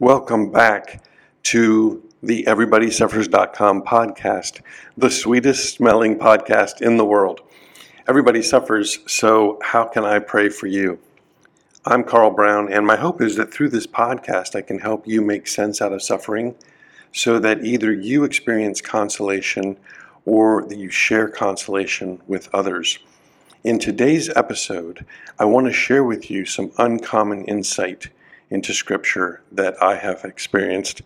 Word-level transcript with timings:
Welcome 0.00 0.52
back 0.52 1.02
to 1.42 2.08
the 2.22 2.44
EverybodySuffers.com 2.44 3.82
podcast, 3.82 4.60
the 4.96 5.10
sweetest 5.10 5.74
smelling 5.74 6.16
podcast 6.16 6.80
in 6.80 6.98
the 6.98 7.04
world. 7.04 7.40
Everybody 8.06 8.40
suffers, 8.40 9.00
so 9.08 9.58
how 9.60 9.82
can 9.82 10.04
I 10.04 10.20
pray 10.20 10.50
for 10.50 10.68
you? 10.68 11.00
I'm 11.84 12.04
Carl 12.04 12.30
Brown, 12.30 12.72
and 12.72 12.86
my 12.86 12.94
hope 12.94 13.20
is 13.20 13.34
that 13.38 13.52
through 13.52 13.70
this 13.70 13.88
podcast, 13.88 14.54
I 14.54 14.62
can 14.62 14.78
help 14.78 15.04
you 15.04 15.20
make 15.20 15.48
sense 15.48 15.82
out 15.82 15.92
of 15.92 16.00
suffering 16.00 16.54
so 17.12 17.40
that 17.40 17.64
either 17.64 17.92
you 17.92 18.22
experience 18.22 18.80
consolation 18.80 19.76
or 20.24 20.64
that 20.68 20.78
you 20.78 20.90
share 20.90 21.26
consolation 21.26 22.22
with 22.28 22.48
others. 22.54 23.00
In 23.64 23.80
today's 23.80 24.30
episode, 24.36 25.04
I 25.40 25.46
want 25.46 25.66
to 25.66 25.72
share 25.72 26.04
with 26.04 26.30
you 26.30 26.44
some 26.44 26.70
uncommon 26.78 27.46
insight 27.46 28.10
into 28.50 28.72
Scripture 28.72 29.42
that 29.52 29.80
I 29.82 29.96
have 29.96 30.24
experienced, 30.24 31.02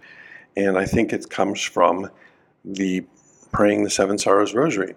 and 0.56 0.78
I 0.78 0.84
think 0.84 1.12
it 1.12 1.28
comes 1.30 1.60
from 1.60 2.10
the 2.64 3.04
praying 3.52 3.84
the 3.84 3.90
Seven 3.90 4.18
Sorrows 4.18 4.54
Rosary. 4.54 4.94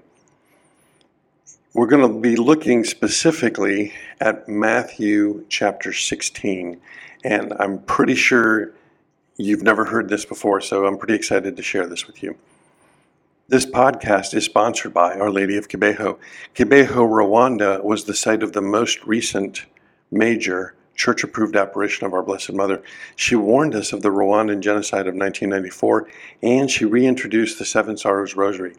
We're 1.74 1.88
going 1.88 2.08
to 2.08 2.20
be 2.20 2.38
looking 2.38 2.86
specifically 2.86 3.94
at 4.22 4.48
Matthew 4.48 5.46
chapter 5.50 5.92
16, 5.92 6.80
and 7.26 7.54
I'm 7.60 7.80
pretty 7.80 8.16
sure 8.16 8.72
you've 9.36 9.64
never 9.64 9.86
heard 9.86 10.08
this 10.08 10.24
before, 10.24 10.62
so 10.62 10.86
I'm 10.86 10.98
pretty 10.98 11.16
excited 11.16 11.58
to 11.58 11.64
share 11.64 11.86
this 11.86 12.08
with 12.08 12.24
you. 12.24 12.38
This 13.48 13.66
podcast 13.66 14.34
is 14.34 14.46
sponsored 14.46 14.94
by 14.94 15.20
Our 15.20 15.30
Lady 15.30 15.58
of 15.58 15.68
Kibeho. 15.68 16.18
Kibeho, 16.56 16.88
Rwanda 16.88 17.84
was 17.84 18.06
the 18.06 18.16
site 18.16 18.42
of 18.42 18.54
the 18.54 18.62
most 18.62 19.04
recent 19.06 19.66
major 20.10 20.76
church 20.96 21.24
approved 21.24 21.56
apparition 21.56 22.06
of 22.06 22.14
our 22.14 22.24
Blessed 22.24 22.54
Mother. 22.54 22.82
She 23.16 23.36
warned 23.36 23.76
us 23.76 23.94
of 23.94 24.02
the 24.02 24.10
Rwandan 24.10 24.62
genocide 24.62 25.08
of 25.08 25.16
1994 25.16 26.08
and 26.42 26.72
she 26.72 26.86
reintroduced 26.86 27.60
the 27.60 27.66
Seven 27.66 27.98
Sorrows 27.98 28.36
Rosary. 28.36 28.76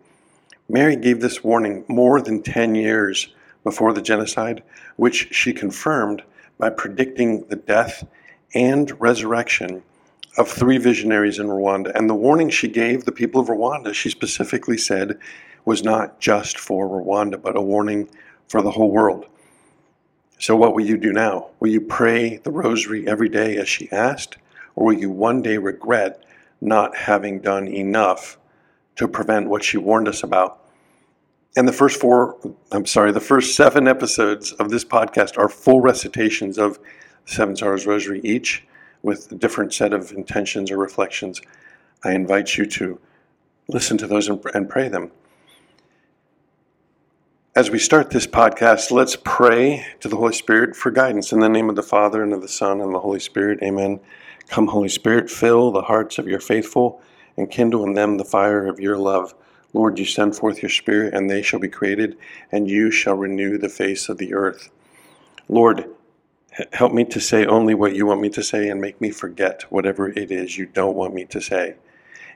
Mary 0.69 0.97
gave 0.97 1.21
this 1.21 1.45
warning 1.45 1.85
more 1.89 2.21
than 2.21 2.43
10 2.43 2.75
years 2.75 3.29
before 3.63 3.93
the 3.93 4.03
genocide, 4.03 4.63
which 4.97 5.35
she 5.35 5.53
confirmed 5.53 6.23
by 6.59 6.71
predicting 6.71 7.47
the 7.49 7.57
death 7.57 8.05
and 8.55 8.99
resurrection 9.01 9.83
of 10.39 10.49
three 10.49 10.79
visionaries 10.79 11.39
in 11.39 11.47
Rwanda. 11.47 11.93
And 11.95 12.11
the 12.11 12.15
warning 12.15 12.51
she 12.51 12.69
gave 12.69 13.05
the 13.05 13.13
people 13.13 13.41
of 13.41 13.49
Rwanda, 13.49 13.95
she 13.95 14.11
specifically 14.11 14.79
said, 14.79 15.19
was 15.65 15.83
not 15.83 16.21
just 16.21 16.59
for 16.59 16.89
Rwanda, 16.89 17.41
but 17.41 17.57
a 17.57 17.61
warning 17.61 18.09
for 18.49 18.63
the 18.63 18.71
whole 18.71 18.91
world. 18.91 19.27
So, 20.39 20.55
what 20.55 20.75
will 20.75 20.85
you 20.85 20.97
do 20.99 21.13
now? 21.13 21.51
Will 21.61 21.71
you 21.71 21.81
pray 21.81 22.37
the 22.37 22.51
rosary 22.51 23.09
every 23.09 23.29
day 23.29 23.57
as 23.57 23.69
she 23.69 23.91
asked? 23.91 24.37
Or 24.75 24.87
will 24.87 24.99
you 24.99 25.11
one 25.11 25.41
day 25.41 25.57
regret 25.57 26.25
not 26.61 26.95
having 26.97 27.41
done 27.41 27.67
enough 27.69 28.39
to 28.97 29.09
prevent 29.09 29.49
what 29.49 29.65
she 29.65 29.79
warned 29.79 30.09
us 30.09 30.23
about? 30.23 30.63
And 31.57 31.67
the 31.67 31.73
first 31.73 31.99
four, 31.99 32.37
I'm 32.71 32.85
sorry, 32.85 33.13
the 33.13 33.21
first 33.21 33.57
seven 33.57 33.89
episodes 33.89 34.53
of 34.53 34.69
this 34.69 34.85
podcast 34.85 35.39
are 35.39 35.49
full 35.49 35.81
recitations 35.81 36.59
of 36.59 36.79
Seven 37.25 37.57
Sorrows 37.57 37.87
Rosary 37.87 38.21
each 38.23 38.65
with 39.03 39.33
a 39.33 39.35
different 39.35 39.73
set 39.73 39.95
of 39.95 40.13
intentions 40.13 40.71
or 40.71 40.77
reflections. 40.77 41.41
I 42.05 42.13
invite 42.13 42.59
you 42.59 42.67
to 42.67 43.01
listen 43.69 43.97
to 43.99 44.07
those 44.07 44.29
and, 44.29 44.45
and 44.53 44.69
pray 44.69 44.89
them. 44.89 45.11
As 47.57 47.71
we 47.71 47.79
start 47.79 48.11
this 48.11 48.27
podcast, 48.27 48.91
let's 48.91 49.17
pray 49.17 49.87
to 50.01 50.09
the 50.09 50.17
Holy 50.17 50.35
Spirit 50.35 50.77
for 50.77 50.91
guidance. 50.91 51.33
In 51.33 51.41
the 51.41 51.49
name 51.49 51.71
of 51.71 51.75
the 51.75 51.83
Father, 51.83 52.23
and 52.23 52.35
of 52.35 52.43
the 52.43 52.49
Son, 52.49 52.83
and 52.83 52.95
the 52.95 53.01
Holy 53.01 53.19
Spirit, 53.19 53.61
amen. 53.63 53.99
Come, 54.49 54.67
Holy 54.67 54.91
Spirit, 54.91 55.31
fill 55.31 55.71
the 55.71 55.81
hearts 55.81 56.19
of 56.19 56.29
your 56.29 56.39
faithful, 56.39 57.01
and 57.35 57.51
kindle 57.51 57.83
in 57.83 57.95
them 57.95 58.19
the 58.19 58.27
fire 58.27 58.67
of 58.67 58.79
your 58.79 58.99
love. 58.99 59.35
Lord, 59.73 59.99
you 59.99 60.05
send 60.05 60.37
forth 60.37 60.61
your 60.61 60.69
Spirit, 60.69 61.15
and 61.15 61.31
they 61.31 61.41
shall 61.41 61.59
be 61.59 61.71
created, 61.71 62.19
and 62.53 62.69
you 62.69 62.91
shall 62.91 63.17
renew 63.17 63.57
the 63.57 63.71
face 63.71 64.11
of 64.11 64.19
the 64.19 64.35
earth. 64.35 64.69
Lord, 65.49 65.89
help 66.75 66.93
me 66.93 67.07
to 67.07 67.21
say 67.21 67.47
only 67.47 67.73
what 67.73 67.95
you 67.95 68.05
want 68.05 68.21
me 68.21 68.29
to 68.29 68.43
say, 68.43 68.69
and 68.69 68.83
make 68.83 69.01
me 69.01 69.11
forget 69.11 69.63
whatever 69.71 70.11
it 70.11 70.31
is 70.31 70.59
you 70.59 70.67
don't 70.67 70.95
want 70.95 71.15
me 71.15 71.25
to 71.25 71.41
say. 71.41 71.77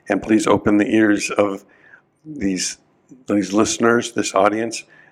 And 0.09 0.23
please 0.23 0.47
open 0.47 0.77
the 0.77 0.91
ears 0.91 1.29
of 1.29 1.63
these, 2.25 2.79
these 3.27 3.53
listeners, 3.53 4.13
this 4.13 4.33
audience 4.33 4.83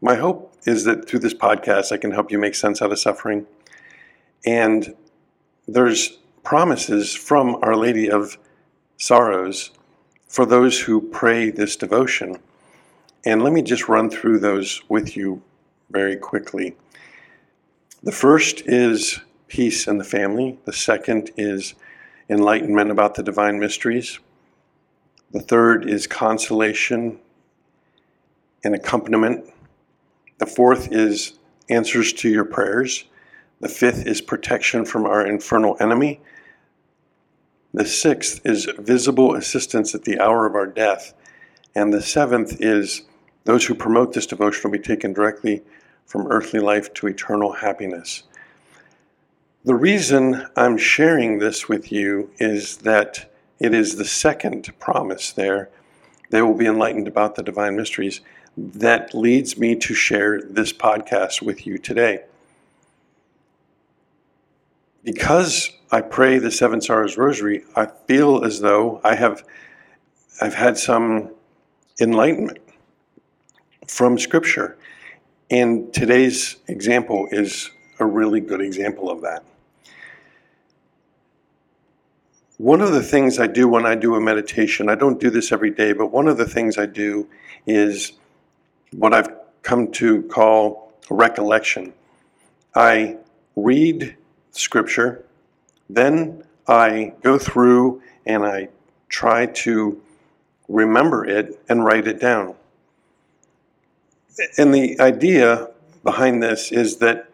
My 0.00 0.14
hope 0.14 0.54
is 0.64 0.84
that 0.84 1.08
through 1.08 1.20
this 1.20 1.34
podcast, 1.34 1.92
I 1.92 1.96
can 1.96 2.10
help 2.10 2.30
you 2.30 2.38
make 2.38 2.54
sense 2.54 2.80
out 2.80 2.92
of 2.92 2.98
suffering. 2.98 3.46
And 4.46 4.94
there's 5.68 6.18
promises 6.42 7.14
from 7.14 7.56
Our 7.62 7.76
Lady 7.76 8.10
of 8.10 8.38
Sorrows 8.96 9.70
for 10.26 10.46
those 10.46 10.80
who 10.80 11.00
pray 11.00 11.50
this 11.50 11.76
devotion. 11.76 12.38
And 13.24 13.42
let 13.42 13.52
me 13.52 13.62
just 13.62 13.88
run 13.88 14.08
through 14.08 14.38
those 14.38 14.82
with 14.88 15.16
you 15.16 15.42
very 15.90 16.16
quickly. 16.16 16.76
The 18.02 18.12
first 18.12 18.62
is 18.66 19.20
peace 19.48 19.86
in 19.86 19.98
the 19.98 20.04
family, 20.04 20.58
the 20.64 20.72
second 20.72 21.30
is 21.36 21.74
enlightenment 22.30 22.90
about 22.90 23.16
the 23.16 23.22
divine 23.22 23.58
mysteries, 23.58 24.20
the 25.32 25.40
third 25.40 25.88
is 25.88 26.06
consolation 26.06 27.18
and 28.64 28.74
accompaniment. 28.74 29.44
The 30.38 30.46
fourth 30.46 30.92
is 30.92 31.38
answers 31.68 32.12
to 32.14 32.28
your 32.28 32.44
prayers. 32.44 33.04
The 33.60 33.68
fifth 33.68 34.06
is 34.06 34.20
protection 34.20 34.84
from 34.84 35.04
our 35.04 35.26
infernal 35.26 35.76
enemy. 35.80 36.20
The 37.72 37.84
sixth 37.84 38.40
is 38.44 38.68
visible 38.78 39.34
assistance 39.34 39.94
at 39.94 40.04
the 40.04 40.18
hour 40.18 40.46
of 40.46 40.54
our 40.54 40.66
death. 40.66 41.14
And 41.74 41.92
the 41.92 42.02
seventh 42.02 42.60
is 42.60 43.02
those 43.44 43.64
who 43.64 43.74
promote 43.74 44.12
this 44.12 44.26
devotion 44.26 44.62
will 44.64 44.78
be 44.78 44.82
taken 44.82 45.12
directly 45.12 45.62
from 46.06 46.26
earthly 46.26 46.60
life 46.60 46.92
to 46.94 47.06
eternal 47.06 47.52
happiness. 47.52 48.24
The 49.64 49.74
reason 49.74 50.46
I'm 50.56 50.78
sharing 50.78 51.38
this 51.38 51.68
with 51.68 51.92
you 51.92 52.30
is 52.38 52.78
that 52.78 53.30
it 53.60 53.74
is 53.74 53.96
the 53.96 54.06
second 54.06 54.72
promise 54.80 55.32
there. 55.32 55.68
They 56.30 56.42
will 56.42 56.54
be 56.54 56.66
enlightened 56.66 57.06
about 57.06 57.34
the 57.34 57.42
divine 57.42 57.76
mysteries 57.76 58.22
that 58.56 59.14
leads 59.14 59.56
me 59.58 59.76
to 59.76 59.94
share 59.94 60.40
this 60.42 60.72
podcast 60.72 61.42
with 61.42 61.66
you 61.66 61.78
today. 61.78 62.24
Because 65.02 65.70
I 65.90 66.02
pray 66.02 66.38
the 66.38 66.50
Seven 66.50 66.80
Sorrows 66.80 67.16
Rosary, 67.16 67.64
I 67.74 67.86
feel 68.06 68.44
as 68.44 68.60
though 68.60 69.00
I 69.02 69.14
have 69.14 69.44
I've 70.42 70.54
had 70.54 70.78
some 70.78 71.30
enlightenment 72.00 72.58
from 73.86 74.18
Scripture. 74.18 74.78
And 75.50 75.92
today's 75.92 76.56
example 76.68 77.28
is 77.30 77.70
a 77.98 78.06
really 78.06 78.40
good 78.40 78.60
example 78.60 79.10
of 79.10 79.20
that. 79.22 79.44
One 82.56 82.80
of 82.80 82.92
the 82.92 83.02
things 83.02 83.38
I 83.38 83.46
do 83.46 83.68
when 83.68 83.84
I 83.84 83.94
do 83.94 84.14
a 84.14 84.20
meditation, 84.20 84.88
I 84.88 84.94
don't 84.94 85.18
do 85.18 85.30
this 85.30 85.50
every 85.50 85.70
day, 85.70 85.92
but 85.92 86.12
one 86.12 86.28
of 86.28 86.36
the 86.36 86.46
things 86.46 86.78
I 86.78 86.86
do 86.86 87.26
is 87.66 88.12
what 88.92 89.12
I've 89.14 89.30
come 89.62 89.90
to 89.92 90.22
call 90.24 90.92
recollection. 91.10 91.92
I 92.74 93.18
read 93.56 94.16
scripture, 94.52 95.24
then 95.88 96.44
I 96.66 97.14
go 97.22 97.38
through 97.38 98.02
and 98.26 98.44
I 98.44 98.68
try 99.08 99.46
to 99.46 100.00
remember 100.68 101.24
it 101.24 101.60
and 101.68 101.84
write 101.84 102.06
it 102.06 102.20
down. 102.20 102.54
And 104.56 104.72
the 104.72 104.98
idea 105.00 105.70
behind 106.04 106.42
this 106.42 106.72
is 106.72 106.98
that 106.98 107.28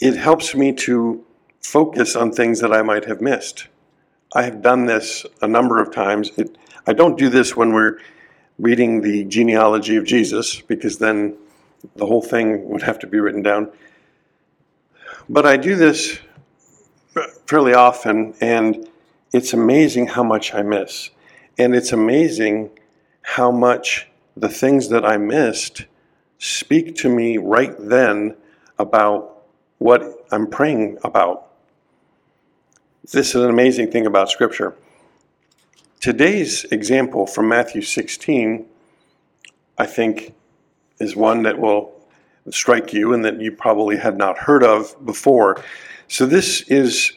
it 0.00 0.16
helps 0.16 0.54
me 0.54 0.72
to 0.72 1.24
focus 1.60 2.16
on 2.16 2.32
things 2.32 2.60
that 2.60 2.72
I 2.72 2.82
might 2.82 3.04
have 3.04 3.20
missed. 3.20 3.68
I 4.34 4.42
have 4.42 4.62
done 4.62 4.86
this 4.86 5.24
a 5.42 5.46
number 5.46 5.80
of 5.80 5.94
times. 5.94 6.30
It, 6.36 6.56
I 6.86 6.92
don't 6.92 7.18
do 7.18 7.28
this 7.28 7.54
when 7.54 7.72
we're 7.72 7.98
reading 8.58 9.00
the 9.00 9.24
genealogy 9.24 9.96
of 9.96 10.04
Jesus, 10.04 10.60
because 10.60 10.98
then 10.98 11.36
the 11.96 12.06
whole 12.06 12.22
thing 12.22 12.68
would 12.68 12.82
have 12.82 12.98
to 13.00 13.06
be 13.06 13.18
written 13.18 13.42
down. 13.42 13.70
But 15.28 15.46
I 15.46 15.56
do 15.56 15.76
this 15.76 16.18
fairly 17.46 17.74
often, 17.74 18.34
and 18.40 18.88
it's 19.32 19.52
amazing 19.52 20.08
how 20.08 20.22
much 20.22 20.54
I 20.54 20.62
miss. 20.62 21.10
And 21.58 21.74
it's 21.74 21.92
amazing 21.92 22.70
how 23.22 23.50
much 23.50 24.08
the 24.36 24.48
things 24.48 24.88
that 24.88 25.04
I 25.04 25.16
missed 25.16 25.86
speak 26.38 26.96
to 26.96 27.08
me 27.08 27.38
right 27.38 27.74
then 27.78 28.36
about 28.78 29.42
what 29.78 30.26
I'm 30.32 30.46
praying 30.46 30.98
about. 31.04 31.48
This 33.12 33.34
is 33.34 33.42
an 33.42 33.50
amazing 33.50 33.90
thing 33.90 34.06
about 34.06 34.30
Scripture. 34.30 34.74
Today's 36.02 36.64
example 36.64 37.28
from 37.28 37.46
Matthew 37.46 37.80
16, 37.80 38.66
I 39.78 39.86
think, 39.86 40.34
is 40.98 41.14
one 41.14 41.42
that 41.44 41.60
will 41.60 41.92
strike 42.50 42.92
you 42.92 43.14
and 43.14 43.24
that 43.24 43.40
you 43.40 43.52
probably 43.52 43.96
had 43.98 44.18
not 44.18 44.36
heard 44.36 44.64
of 44.64 44.96
before. 45.06 45.62
So, 46.08 46.26
this 46.26 46.62
is 46.62 47.12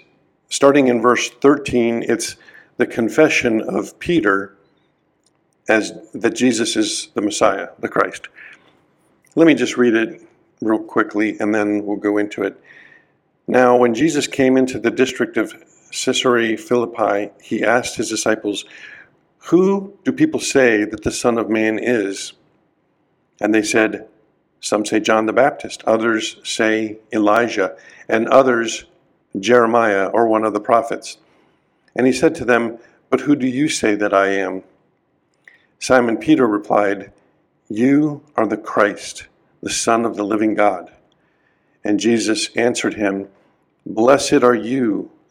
starting 0.49 0.87
in 0.87 1.01
verse 1.01 1.31
13, 1.31 2.03
it's 2.07 2.35
the 2.77 2.85
confession 2.85 3.59
of 3.61 3.97
Peter 3.97 4.55
as 5.67 5.91
that 6.13 6.35
Jesus 6.35 6.75
is 6.75 7.09
the 7.15 7.21
Messiah, 7.21 7.69
the 7.79 7.89
Christ. 7.89 8.27
Let 9.33 9.47
me 9.47 9.55
just 9.55 9.77
read 9.77 9.95
it 9.95 10.21
real 10.61 10.77
quickly 10.77 11.39
and 11.39 11.55
then 11.55 11.87
we'll 11.87 11.97
go 11.97 12.19
into 12.19 12.43
it. 12.43 12.61
Now, 13.47 13.77
when 13.77 13.95
Jesus 13.95 14.27
came 14.27 14.57
into 14.57 14.77
the 14.77 14.91
district 14.91 15.37
of 15.37 15.55
Caesarea 15.91 16.57
Philippi, 16.57 17.31
he 17.41 17.63
asked 17.63 17.95
his 17.95 18.09
disciples, 18.09 18.65
Who 19.49 19.97
do 20.03 20.11
people 20.11 20.39
say 20.39 20.83
that 20.85 21.03
the 21.03 21.11
Son 21.11 21.37
of 21.37 21.49
Man 21.49 21.79
is? 21.81 22.33
And 23.39 23.53
they 23.53 23.63
said, 23.63 24.07
Some 24.59 24.85
say 24.85 24.99
John 24.99 25.25
the 25.25 25.33
Baptist, 25.33 25.83
others 25.85 26.37
say 26.43 26.97
Elijah, 27.13 27.75
and 28.07 28.27
others 28.27 28.85
Jeremiah 29.39 30.07
or 30.07 30.27
one 30.27 30.43
of 30.43 30.53
the 30.53 30.59
prophets. 30.59 31.17
And 31.95 32.05
he 32.05 32.13
said 32.13 32.35
to 32.35 32.45
them, 32.45 32.79
But 33.09 33.21
who 33.21 33.35
do 33.35 33.47
you 33.47 33.69
say 33.69 33.95
that 33.95 34.13
I 34.13 34.27
am? 34.27 34.63
Simon 35.79 36.17
Peter 36.17 36.47
replied, 36.47 37.11
You 37.69 38.23
are 38.35 38.47
the 38.47 38.57
Christ, 38.57 39.27
the 39.61 39.69
Son 39.69 40.05
of 40.05 40.15
the 40.15 40.23
living 40.23 40.53
God. 40.53 40.91
And 41.83 41.99
Jesus 41.99 42.49
answered 42.55 42.95
him, 42.95 43.27
Blessed 43.85 44.43
are 44.43 44.55
you, 44.55 45.11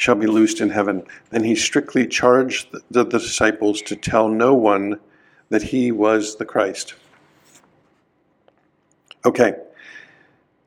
shall 0.00 0.14
be 0.14 0.26
loosed 0.26 0.62
in 0.62 0.70
heaven. 0.70 1.06
Then 1.28 1.44
he 1.44 1.54
strictly 1.54 2.06
charged 2.06 2.72
the, 2.72 3.04
the 3.04 3.18
disciples 3.18 3.82
to 3.82 3.94
tell 3.94 4.30
no 4.30 4.54
one 4.54 4.98
that 5.50 5.62
he 5.62 5.92
was 5.92 6.36
the 6.36 6.46
Christ. 6.46 6.94
Okay, 9.26 9.56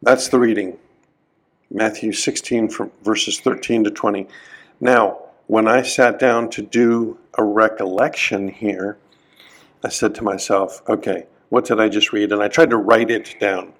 that's 0.03 0.27
the 0.27 0.37
reading. 0.37 0.77
Matthew 1.71 2.11
16, 2.11 2.69
from 2.69 2.91
verses 3.01 3.39
13 3.39 3.85
to 3.85 3.89
20. 3.89 4.27
Now, 4.79 5.17
when 5.47 5.67
I 5.67 5.81
sat 5.81 6.19
down 6.19 6.51
to 6.51 6.61
do 6.61 7.17
a 7.35 7.43
recollection 7.43 8.47
here, 8.47 8.99
I 9.83 9.89
said 9.89 10.13
to 10.13 10.23
myself, 10.23 10.83
okay, 10.87 11.25
what 11.49 11.65
did 11.65 11.79
I 11.79 11.89
just 11.89 12.13
read? 12.13 12.31
And 12.31 12.43
I 12.43 12.49
tried 12.49 12.69
to 12.69 12.77
write 12.77 13.09
it 13.09 13.35
down. 13.39 13.73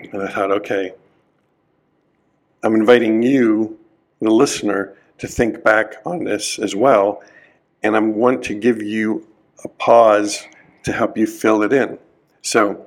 And 0.00 0.20
I 0.20 0.26
thought, 0.26 0.50
okay, 0.50 0.94
I'm 2.64 2.74
inviting 2.74 3.22
you, 3.22 3.77
the 4.20 4.30
listener, 4.30 4.94
to 5.18 5.26
think 5.26 5.62
back 5.62 5.94
on 6.06 6.24
this 6.24 6.58
as 6.58 6.74
well. 6.74 7.22
And 7.82 7.96
I 7.96 8.00
want 8.00 8.42
to 8.44 8.54
give 8.54 8.82
you 8.82 9.26
a 9.64 9.68
pause 9.68 10.46
to 10.84 10.92
help 10.92 11.18
you 11.18 11.26
fill 11.26 11.62
it 11.62 11.72
in. 11.72 11.98
So, 12.42 12.86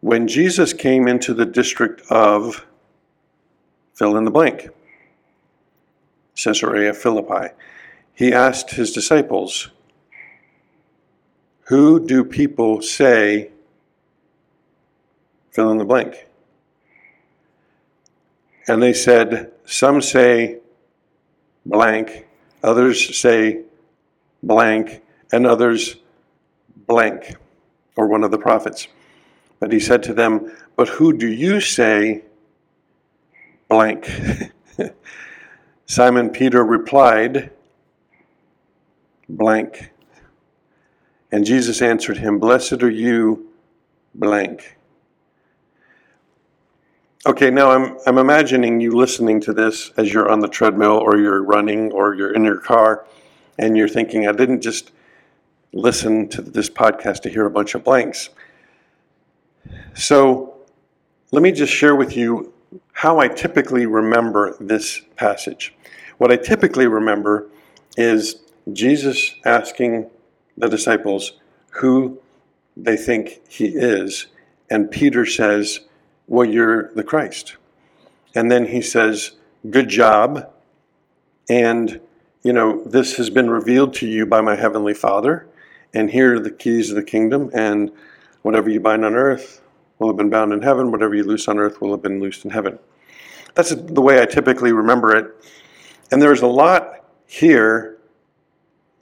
when 0.00 0.28
Jesus 0.28 0.72
came 0.72 1.08
into 1.08 1.34
the 1.34 1.46
district 1.46 2.02
of 2.10 2.66
fill 3.94 4.16
in 4.16 4.24
the 4.24 4.30
blank, 4.30 4.68
Caesarea 6.36 6.92
Philippi, 6.92 7.54
he 8.14 8.32
asked 8.32 8.70
his 8.70 8.92
disciples, 8.92 9.70
Who 11.68 12.04
do 12.04 12.24
people 12.24 12.82
say, 12.82 13.50
fill 15.50 15.70
in 15.70 15.78
the 15.78 15.84
blank? 15.84 16.26
And 18.68 18.82
they 18.82 18.92
said, 18.92 19.52
Some 19.64 20.00
say 20.02 20.58
blank, 21.64 22.26
others 22.62 23.18
say 23.18 23.62
blank, 24.42 25.02
and 25.32 25.46
others 25.46 25.96
blank, 26.86 27.36
or 27.96 28.06
one 28.06 28.24
of 28.24 28.30
the 28.30 28.38
prophets. 28.38 28.88
But 29.60 29.72
he 29.72 29.80
said 29.80 30.02
to 30.04 30.14
them, 30.14 30.52
But 30.76 30.88
who 30.88 31.16
do 31.16 31.26
you 31.26 31.60
say 31.60 32.22
blank? 33.68 34.10
Simon 35.86 36.30
Peter 36.30 36.64
replied, 36.64 37.50
blank. 39.28 39.92
And 41.32 41.44
Jesus 41.44 41.82
answered 41.82 42.18
him, 42.18 42.38
Blessed 42.38 42.82
are 42.82 42.90
you, 42.90 43.48
blank. 44.14 44.76
Okay, 47.26 47.50
now 47.50 47.72
I'm, 47.72 47.98
I'm 48.06 48.18
imagining 48.18 48.78
you 48.78 48.92
listening 48.92 49.40
to 49.40 49.52
this 49.52 49.90
as 49.96 50.12
you're 50.12 50.30
on 50.30 50.38
the 50.38 50.46
treadmill 50.46 50.92
or 50.92 51.18
you're 51.18 51.42
running 51.42 51.90
or 51.90 52.14
you're 52.14 52.32
in 52.32 52.44
your 52.44 52.58
car 52.58 53.04
and 53.58 53.76
you're 53.76 53.88
thinking, 53.88 54.28
I 54.28 54.32
didn't 54.32 54.60
just 54.60 54.92
listen 55.72 56.28
to 56.28 56.40
this 56.40 56.70
podcast 56.70 57.22
to 57.22 57.28
hear 57.28 57.44
a 57.44 57.50
bunch 57.50 57.74
of 57.74 57.82
blanks. 57.82 58.28
So 59.94 60.56
let 61.32 61.42
me 61.42 61.50
just 61.50 61.72
share 61.72 61.96
with 61.96 62.16
you 62.16 62.52
how 62.92 63.18
I 63.18 63.26
typically 63.26 63.86
remember 63.86 64.56
this 64.60 65.00
passage. 65.16 65.74
What 66.18 66.30
I 66.30 66.36
typically 66.36 66.86
remember 66.86 67.48
is 67.96 68.36
Jesus 68.72 69.34
asking 69.44 70.08
the 70.56 70.68
disciples 70.68 71.32
who 71.70 72.20
they 72.76 72.96
think 72.96 73.40
he 73.48 73.66
is, 73.66 74.28
and 74.70 74.92
Peter 74.92 75.26
says, 75.26 75.80
Well, 76.28 76.44
you're 76.44 76.92
the 76.94 77.04
Christ. 77.04 77.56
And 78.34 78.50
then 78.50 78.66
he 78.66 78.82
says, 78.82 79.32
Good 79.70 79.88
job. 79.88 80.50
And, 81.48 82.00
you 82.42 82.52
know, 82.52 82.82
this 82.84 83.16
has 83.16 83.30
been 83.30 83.50
revealed 83.50 83.94
to 83.94 84.06
you 84.06 84.26
by 84.26 84.40
my 84.40 84.56
heavenly 84.56 84.94
Father, 84.94 85.46
and 85.94 86.10
here 86.10 86.34
are 86.34 86.40
the 86.40 86.50
keys 86.50 86.90
of 86.90 86.96
the 86.96 87.02
kingdom, 87.02 87.50
and 87.54 87.90
whatever 88.42 88.68
you 88.68 88.80
bind 88.80 89.04
on 89.04 89.14
earth 89.14 89.62
will 89.98 90.08
have 90.08 90.16
been 90.16 90.30
bound 90.30 90.52
in 90.52 90.62
heaven, 90.62 90.90
whatever 90.90 91.14
you 91.14 91.24
loose 91.24 91.48
on 91.48 91.58
earth 91.58 91.80
will 91.80 91.92
have 91.92 92.02
been 92.02 92.20
loosed 92.20 92.44
in 92.44 92.50
heaven. 92.50 92.78
That's 93.54 93.74
the 93.74 94.02
way 94.02 94.20
I 94.20 94.26
typically 94.26 94.72
remember 94.72 95.16
it. 95.16 95.34
And 96.10 96.20
there's 96.20 96.42
a 96.42 96.46
lot 96.46 97.04
here 97.26 97.98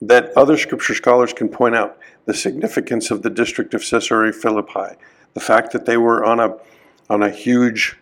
that 0.01 0.33
other 0.37 0.57
scripture 0.57 0.95
scholars 0.95 1.33
can 1.33 1.49
point 1.49 1.75
out 1.75 1.99
the 2.27 2.35
significance 2.35 3.11
of 3.11 3.23
the 3.23 3.31
district 3.31 3.75
of 3.75 3.83
Caesarea 3.83 4.33
Philippi, 4.33 4.97
the 5.35 5.41
fact 5.41 5.73
that 5.73 5.87
they 5.87 5.97
were 5.97 6.25
on 6.25 6.41
a 6.41 6.57
on 7.09 7.23
a 7.23 7.31
huge 7.31 7.97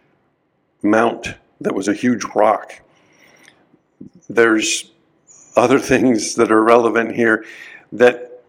mount 0.82 1.34
that 1.60 1.74
was 1.74 1.88
a 1.88 1.94
huge 1.94 2.24
rock. 2.34 2.80
There's 4.28 4.90
other 5.56 5.78
things 5.78 6.34
that 6.36 6.50
are 6.50 6.62
relevant 6.62 7.14
here 7.14 7.44
that 7.92 8.42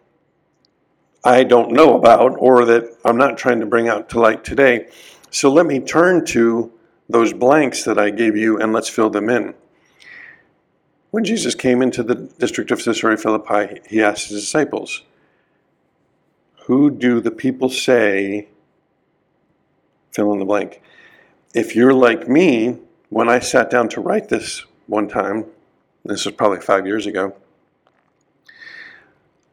I 1.24 1.43
don't 1.43 1.72
know 1.72 1.98
about 1.98 2.36
or 2.38 2.65
that 2.65 2.98
I'm 3.05 3.17
not 3.17 3.38
trying 3.38 3.60
to 3.60 3.65
bring 3.65 3.88
out 3.88 4.10
to 4.10 4.19
light 4.19 4.43
today. 4.43 4.89
So 5.29 5.51
let 5.51 5.65
me 5.65 5.79
turn 5.79 6.25
to 6.27 6.72
those 7.10 7.33
blanks 7.33 7.83
that 7.83 7.98
I 7.98 8.10
gave 8.10 8.36
you 8.36 8.60
and 8.60 8.74
let's 8.74 8.89
fill 8.89 9.10
them 9.10 9.29
in. 9.29 9.53
When 11.12 11.24
Jesus 11.24 11.55
came 11.55 11.81
into 11.81 12.01
the 12.03 12.15
district 12.15 12.72
of 12.72 12.83
Caesarea 12.83 13.17
Philippi, 13.17 13.81
he 13.88 14.01
asked 14.01 14.29
his 14.29 14.41
disciples, 14.41 15.03
Who 16.65 16.89
do 16.89 17.22
the 17.22 17.31
people 17.31 17.69
say? 17.69 18.48
Fill 20.13 20.34
in 20.34 20.39
the 20.39 20.46
blank. 20.46 20.82
If 21.53 21.75
you're 21.75 21.93
like 21.93 22.27
me, 22.27 22.77
when 23.10 23.29
I 23.29 23.39
sat 23.39 23.70
down 23.70 23.89
to 23.89 24.01
write 24.01 24.29
this 24.29 24.65
one 24.88 25.08
time, 25.08 25.46
this 26.05 26.25
was 26.25 26.36
probably 26.36 26.60
five 26.60 26.86
years 26.86 27.05
ago, 27.05 27.36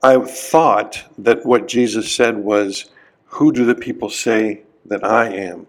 I 0.02 0.18
thought 0.18 1.04
that 1.18 1.44
what 1.44 1.68
Jesus 1.68 2.10
said 2.10 2.38
was, 2.38 2.90
Who 3.26 3.52
do 3.52 3.64
the 3.64 3.74
people 3.74 4.08
say 4.08 4.62
that 4.86 5.04
I 5.04 5.28
am? 5.28 5.66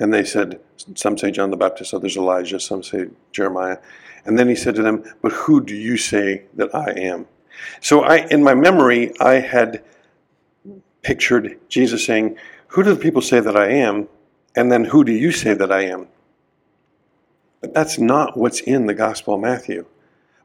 And 0.00 0.12
they 0.12 0.24
said, 0.24 0.60
Some 0.94 1.18
say 1.18 1.30
John 1.30 1.50
the 1.50 1.56
Baptist, 1.56 1.92
others 1.92 2.16
Elijah, 2.16 2.60
some 2.60 2.82
say 2.82 3.06
Jeremiah. 3.32 3.78
And 4.24 4.38
then 4.38 4.48
he 4.48 4.54
said 4.54 4.74
to 4.76 4.82
them, 4.82 5.04
But 5.20 5.32
who 5.32 5.60
do 5.60 5.74
you 5.74 5.96
say 5.96 6.44
that 6.54 6.74
I 6.74 6.92
am? 6.92 7.26
So 7.80 8.02
I 8.02 8.26
in 8.28 8.42
my 8.42 8.54
memory 8.54 9.12
I 9.20 9.34
had 9.34 9.84
pictured 11.02 11.58
Jesus 11.68 12.04
saying, 12.04 12.36
Who 12.72 12.82
do 12.82 12.94
the 12.94 13.00
people 13.00 13.20
say 13.20 13.38
that 13.38 13.54
I 13.54 13.68
am? 13.68 14.08
And 14.56 14.72
then 14.72 14.84
who 14.84 15.04
do 15.04 15.12
you 15.12 15.30
say 15.30 15.52
that 15.52 15.70
I 15.70 15.82
am? 15.82 16.08
But 17.60 17.74
that's 17.74 17.98
not 17.98 18.36
what's 18.36 18.60
in 18.60 18.86
the 18.86 18.94
Gospel 18.94 19.34
of 19.34 19.40
Matthew. 19.40 19.84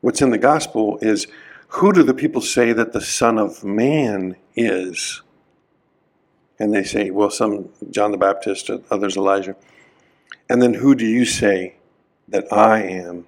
What's 0.02 0.22
in 0.22 0.32
the 0.32 0.38
Gospel 0.38 1.00
is 1.02 1.28
who 1.70 1.94
do 1.94 2.04
the 2.04 2.14
people 2.14 2.42
say 2.42 2.74
that 2.74 2.92
the 2.92 3.00
Son 3.00 3.38
of 3.38 3.64
Man 3.64 4.36
is? 4.58 5.22
And 6.60 6.74
they 6.74 6.84
say, 6.84 7.12
well, 7.12 7.30
some 7.30 7.70
John 7.92 8.12
the 8.12 8.18
Baptist, 8.18 8.70
others 8.92 9.16
Elijah. 9.16 9.56
And 10.50 10.62
then 10.62 10.74
who 10.74 10.96
do 10.96 11.06
you 11.06 11.24
say 11.24 11.76
that 12.28 12.52
I 12.52 12.82
am? 12.82 13.26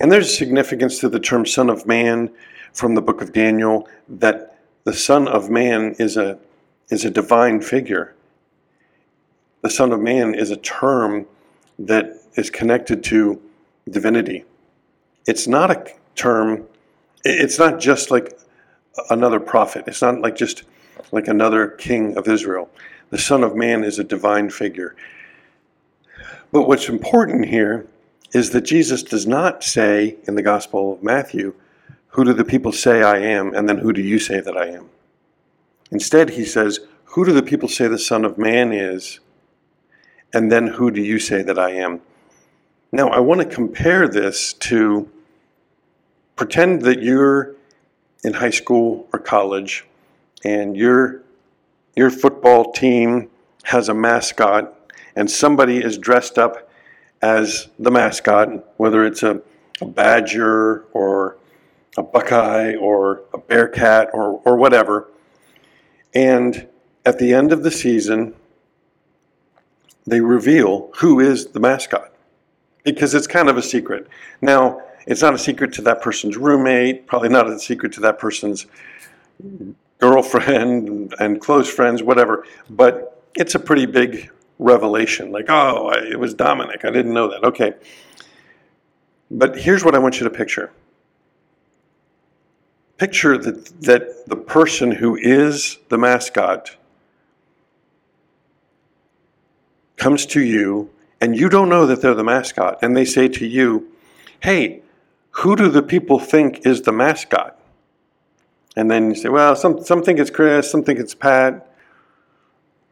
And 0.00 0.10
there's 0.10 0.36
significance 0.36 0.98
to 1.00 1.08
the 1.08 1.20
term 1.20 1.46
Son 1.46 1.70
of 1.70 1.86
Man 1.86 2.30
from 2.72 2.96
the 2.96 3.02
book 3.02 3.22
of 3.22 3.32
Daniel 3.32 3.88
that 4.08 4.58
the 4.82 4.92
Son 4.92 5.28
of 5.28 5.50
Man 5.50 5.94
is 6.00 6.16
a, 6.16 6.36
is 6.90 7.04
a 7.04 7.10
divine 7.10 7.60
figure. 7.60 8.14
The 9.62 9.70
Son 9.70 9.92
of 9.92 10.00
Man 10.00 10.34
is 10.34 10.50
a 10.50 10.56
term 10.56 11.26
that 11.78 12.16
is 12.34 12.50
connected 12.50 13.02
to 13.04 13.40
divinity. 13.88 14.44
It's 15.26 15.46
not 15.46 15.70
a 15.70 15.92
term, 16.14 16.66
it's 17.24 17.58
not 17.58 17.78
just 17.78 18.10
like 18.10 18.38
another 19.10 19.40
prophet. 19.40 19.84
It's 19.86 20.02
not 20.02 20.20
like 20.20 20.36
just 20.36 20.64
like 21.12 21.28
another 21.28 21.68
king 21.68 22.16
of 22.16 22.28
Israel. 22.28 22.68
The 23.10 23.18
Son 23.18 23.42
of 23.42 23.56
Man 23.56 23.84
is 23.84 23.98
a 23.98 24.04
divine 24.04 24.50
figure. 24.50 24.94
But 26.52 26.66
what's 26.68 26.88
important 26.88 27.46
here 27.46 27.86
is 28.32 28.50
that 28.50 28.62
Jesus 28.62 29.02
does 29.02 29.26
not 29.26 29.62
say 29.64 30.16
in 30.24 30.34
the 30.34 30.42
Gospel 30.42 30.94
of 30.94 31.02
Matthew, 31.02 31.54
Who 32.08 32.24
do 32.24 32.32
the 32.32 32.44
people 32.44 32.72
say 32.72 33.02
I 33.02 33.18
am? 33.18 33.54
and 33.54 33.68
then 33.68 33.78
who 33.78 33.92
do 33.92 34.00
you 34.02 34.18
say 34.18 34.40
that 34.40 34.56
I 34.56 34.66
am? 34.66 34.88
Instead, 35.90 36.30
he 36.30 36.44
says, 36.44 36.80
Who 37.04 37.24
do 37.24 37.32
the 37.32 37.42
people 37.42 37.68
say 37.68 37.88
the 37.88 37.98
Son 37.98 38.24
of 38.24 38.38
Man 38.38 38.72
is? 38.72 39.20
And 40.32 40.50
then 40.50 40.68
who 40.68 40.90
do 40.90 41.00
you 41.02 41.18
say 41.18 41.42
that 41.42 41.58
I 41.58 41.70
am? 41.70 42.00
Now, 42.92 43.08
I 43.08 43.20
want 43.20 43.40
to 43.40 43.46
compare 43.46 44.08
this 44.08 44.52
to 44.54 45.08
pretend 46.36 46.82
that 46.82 47.02
you're 47.02 47.54
in 48.24 48.34
high 48.34 48.50
school 48.50 49.08
or 49.12 49.18
college 49.18 49.86
and 50.44 50.76
your, 50.76 51.22
your 51.96 52.10
football 52.10 52.72
team 52.72 53.28
has 53.64 53.88
a 53.88 53.94
mascot 53.94 54.74
and 55.16 55.30
somebody 55.30 55.78
is 55.78 55.98
dressed 55.98 56.38
up 56.38 56.70
as 57.22 57.68
the 57.78 57.90
mascot, 57.90 58.48
whether 58.78 59.04
it's 59.04 59.22
a, 59.22 59.40
a 59.80 59.86
badger 59.86 60.86
or 60.92 61.36
a 61.96 62.02
buckeye 62.02 62.74
or 62.76 63.22
a 63.34 63.38
bearcat 63.38 64.10
or, 64.12 64.40
or 64.44 64.56
whatever. 64.56 65.08
And 66.14 66.66
at 67.04 67.18
the 67.18 67.32
end 67.32 67.52
of 67.52 67.62
the 67.62 67.70
season, 67.70 68.34
they 70.06 70.20
reveal 70.20 70.90
who 70.96 71.20
is 71.20 71.48
the 71.48 71.60
mascot 71.60 72.12
because 72.84 73.14
it's 73.14 73.26
kind 73.26 73.48
of 73.48 73.56
a 73.56 73.62
secret. 73.62 74.08
Now, 74.40 74.82
it's 75.06 75.22
not 75.22 75.34
a 75.34 75.38
secret 75.38 75.72
to 75.74 75.82
that 75.82 76.02
person's 76.02 76.36
roommate, 76.36 77.06
probably 77.06 77.28
not 77.28 77.48
a 77.48 77.58
secret 77.58 77.92
to 77.94 78.00
that 78.00 78.18
person's 78.18 78.66
girlfriend 79.98 81.14
and 81.20 81.40
close 81.40 81.72
friends, 81.72 82.02
whatever, 82.02 82.44
but 82.68 83.22
it's 83.34 83.54
a 83.54 83.58
pretty 83.58 83.86
big 83.86 84.30
revelation. 84.58 85.32
Like, 85.32 85.46
oh, 85.48 85.90
it 85.90 86.18
was 86.18 86.34
Dominic. 86.34 86.84
I 86.84 86.90
didn't 86.90 87.14
know 87.14 87.30
that. 87.30 87.44
Okay. 87.44 87.74
But 89.30 89.56
here's 89.56 89.84
what 89.84 89.94
I 89.94 89.98
want 89.98 90.18
you 90.20 90.24
to 90.24 90.30
picture 90.30 90.70
picture 93.00 93.38
that, 93.38 93.64
that 93.80 94.26
the 94.26 94.36
person 94.36 94.92
who 94.92 95.16
is 95.16 95.78
the 95.88 95.96
mascot 95.96 96.76
comes 99.96 100.26
to 100.26 100.42
you 100.42 100.90
and 101.18 101.34
you 101.34 101.48
don't 101.48 101.70
know 101.70 101.86
that 101.86 102.02
they're 102.02 102.12
the 102.12 102.22
mascot 102.22 102.78
and 102.82 102.94
they 102.94 103.06
say 103.06 103.26
to 103.26 103.46
you 103.46 103.90
hey 104.40 104.82
who 105.30 105.56
do 105.56 105.70
the 105.70 105.82
people 105.82 106.18
think 106.18 106.66
is 106.66 106.82
the 106.82 106.92
mascot? 106.92 107.58
And 108.76 108.90
then 108.90 109.08
you 109.08 109.14
say 109.14 109.30
well 109.30 109.56
some, 109.56 109.82
some 109.82 110.02
think 110.02 110.18
it's 110.18 110.30
chris 110.30 110.70
some 110.70 110.84
think 110.84 111.00
it's 111.00 111.14
pat. 111.14 111.74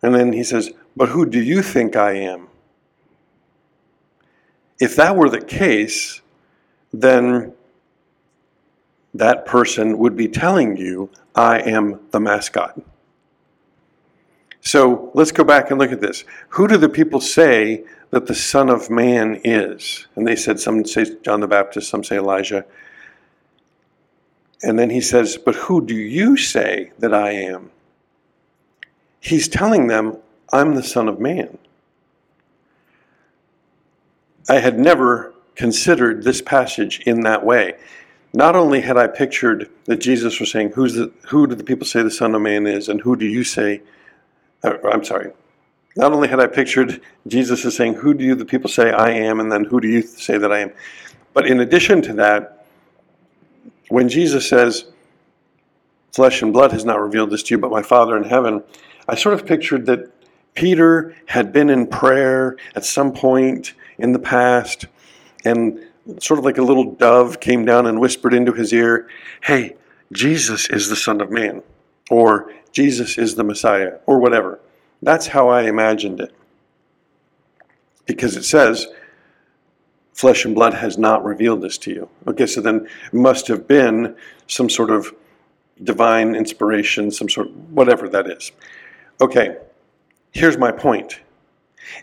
And 0.02 0.14
then 0.14 0.32
he 0.32 0.42
says 0.42 0.70
but 0.96 1.10
who 1.10 1.26
do 1.26 1.38
you 1.38 1.60
think 1.60 1.96
i 1.96 2.12
am? 2.12 2.48
If 4.80 4.96
that 4.96 5.16
were 5.16 5.28
the 5.28 5.42
case 5.42 6.22
then 6.94 7.52
that 9.14 9.46
person 9.46 9.98
would 9.98 10.16
be 10.16 10.28
telling 10.28 10.76
you, 10.76 11.10
I 11.34 11.60
am 11.60 12.00
the 12.10 12.20
mascot. 12.20 12.80
So 14.60 15.10
let's 15.14 15.32
go 15.32 15.44
back 15.44 15.70
and 15.70 15.78
look 15.78 15.92
at 15.92 16.00
this. 16.00 16.24
Who 16.50 16.68
do 16.68 16.76
the 16.76 16.88
people 16.88 17.20
say 17.20 17.84
that 18.10 18.26
the 18.26 18.34
Son 18.34 18.68
of 18.68 18.90
Man 18.90 19.40
is? 19.44 20.06
And 20.14 20.26
they 20.26 20.36
said, 20.36 20.60
some 20.60 20.84
say 20.84 21.06
John 21.22 21.40
the 21.40 21.46
Baptist, 21.46 21.88
some 21.88 22.04
say 22.04 22.18
Elijah. 22.18 22.64
And 24.62 24.78
then 24.78 24.90
he 24.90 25.00
says, 25.00 25.36
But 25.36 25.54
who 25.54 25.84
do 25.84 25.94
you 25.94 26.36
say 26.36 26.92
that 26.98 27.14
I 27.14 27.30
am? 27.30 27.70
He's 29.20 29.48
telling 29.48 29.86
them, 29.86 30.18
I'm 30.52 30.74
the 30.74 30.82
Son 30.82 31.08
of 31.08 31.20
Man. 31.20 31.58
I 34.48 34.58
had 34.58 34.78
never 34.78 35.34
considered 35.54 36.24
this 36.24 36.40
passage 36.40 37.00
in 37.00 37.20
that 37.20 37.44
way 37.44 37.74
not 38.32 38.56
only 38.56 38.80
had 38.80 38.96
I 38.96 39.06
pictured 39.06 39.70
that 39.84 39.96
Jesus 39.96 40.40
was 40.40 40.50
saying, 40.50 40.72
Who's 40.72 40.94
the, 40.94 41.12
Who 41.28 41.46
do 41.46 41.54
the 41.54 41.64
people 41.64 41.86
say 41.86 42.02
the 42.02 42.10
Son 42.10 42.34
of 42.34 42.42
Man 42.42 42.66
is, 42.66 42.88
and 42.88 43.00
who 43.00 43.16
do 43.16 43.26
you 43.26 43.44
say? 43.44 43.82
Uh, 44.62 44.74
I'm 44.90 45.04
sorry. 45.04 45.32
Not 45.96 46.12
only 46.12 46.28
had 46.28 46.40
I 46.40 46.46
pictured 46.46 47.00
Jesus 47.26 47.64
as 47.64 47.76
saying, 47.76 47.94
Who 47.94 48.14
do 48.14 48.24
you, 48.24 48.34
the 48.34 48.44
people 48.44 48.70
say 48.70 48.92
I 48.92 49.10
am, 49.10 49.40
and 49.40 49.50
then 49.50 49.64
who 49.64 49.80
do 49.80 49.88
you 49.88 50.02
say 50.02 50.38
that 50.38 50.52
I 50.52 50.60
am? 50.60 50.72
But 51.32 51.46
in 51.46 51.60
addition 51.60 52.02
to 52.02 52.12
that, 52.14 52.66
when 53.88 54.08
Jesus 54.08 54.48
says, 54.48 54.86
Flesh 56.12 56.42
and 56.42 56.52
blood 56.52 56.72
has 56.72 56.84
not 56.84 57.00
revealed 57.00 57.30
this 57.30 57.42
to 57.44 57.54
you, 57.54 57.58
but 57.58 57.70
my 57.70 57.82
Father 57.82 58.16
in 58.16 58.24
heaven, 58.24 58.62
I 59.08 59.14
sort 59.14 59.34
of 59.34 59.46
pictured 59.46 59.86
that 59.86 60.12
Peter 60.54 61.14
had 61.26 61.52
been 61.52 61.70
in 61.70 61.86
prayer 61.86 62.56
at 62.74 62.84
some 62.84 63.12
point 63.12 63.74
in 63.98 64.12
the 64.12 64.18
past, 64.18 64.86
and 65.44 65.80
sort 66.20 66.38
of 66.38 66.44
like 66.44 66.58
a 66.58 66.62
little 66.62 66.92
dove 66.92 67.40
came 67.40 67.64
down 67.64 67.86
and 67.86 68.00
whispered 68.00 68.34
into 68.34 68.52
his 68.52 68.72
ear, 68.72 69.08
Hey, 69.42 69.76
Jesus 70.12 70.68
is 70.70 70.88
the 70.88 70.96
Son 70.96 71.20
of 71.20 71.30
Man, 71.30 71.62
or 72.10 72.52
Jesus 72.72 73.18
is 73.18 73.34
the 73.34 73.44
Messiah, 73.44 73.98
or 74.06 74.18
whatever. 74.18 74.60
That's 75.02 75.28
how 75.28 75.48
I 75.48 75.62
imagined 75.62 76.20
it. 76.20 76.34
Because 78.06 78.36
it 78.36 78.44
says, 78.44 78.86
flesh 80.14 80.44
and 80.44 80.54
blood 80.54 80.74
has 80.74 80.98
not 80.98 81.24
revealed 81.24 81.60
this 81.60 81.78
to 81.78 81.92
you. 81.92 82.08
Okay, 82.26 82.46
so 82.46 82.60
then 82.60 82.88
must 83.12 83.46
have 83.48 83.68
been 83.68 84.16
some 84.46 84.68
sort 84.68 84.90
of 84.90 85.14
divine 85.84 86.34
inspiration, 86.34 87.10
some 87.10 87.28
sort 87.28 87.48
of 87.48 87.72
whatever 87.72 88.08
that 88.08 88.26
is. 88.26 88.50
Okay, 89.20 89.56
here's 90.32 90.58
my 90.58 90.72
point. 90.72 91.20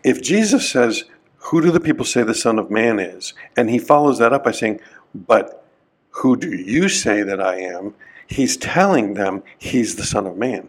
If 0.04 0.22
Jesus 0.22 0.70
says, 0.70 1.04
who 1.46 1.62
do 1.62 1.70
the 1.70 1.80
people 1.80 2.06
say 2.06 2.24
the 2.24 2.34
Son 2.34 2.58
of 2.58 2.72
Man 2.72 3.00
is? 3.00 3.36
And 3.56 3.70
he 3.70 3.78
follows 3.78 4.18
that 4.18 4.34
up 4.34 4.44
by 4.44 4.52
saying, 4.52 4.80
But 5.14 5.64
who 6.10 6.36
do 6.36 6.52
you 6.52 6.90
say 6.90 7.22
that 7.22 7.40
I 7.40 7.60
am? 7.60 7.94
He's 8.26 8.58
telling 8.58 9.14
them 9.14 9.44
he's 9.60 9.96
the 9.96 10.06
Son 10.06 10.26
of 10.26 10.38
Man. 10.38 10.68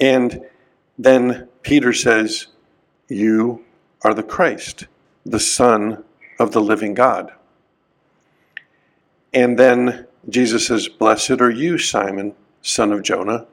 And 0.00 0.46
then 0.98 1.46
Peter 1.62 1.92
says, 1.92 2.46
You 3.08 3.62
are 4.00 4.14
the 4.14 4.22
Christ, 4.22 4.86
the 5.26 5.40
Son 5.40 6.02
of 6.38 6.52
the 6.52 6.62
living 6.62 6.94
God. 6.94 7.32
And 9.34 9.58
then 9.58 10.06
Jesus 10.30 10.66
says, 10.66 10.88
Blessed 10.88 11.42
are 11.42 11.50
you, 11.50 11.76
Simon, 11.76 12.34
son 12.62 12.92
of 12.92 13.02
Jonah, 13.02 13.46